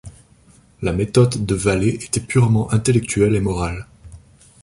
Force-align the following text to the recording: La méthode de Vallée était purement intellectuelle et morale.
La 0.81 0.93
méthode 0.93 1.45
de 1.45 1.53
Vallée 1.53 1.99
était 2.03 2.21
purement 2.21 2.73
intellectuelle 2.73 3.35
et 3.35 3.39
morale. 3.39 3.85